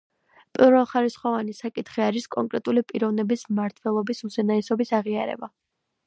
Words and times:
პირველხარისხოვანი 0.57 1.51
საკითხი 1.57 2.01
არის 2.05 2.25
კონკრეტული 2.35 2.83
პიროვნების 2.91 3.43
მმართველობის 3.51 4.23
უზენაესობის 4.31 4.95
აღიარება. 5.01 5.51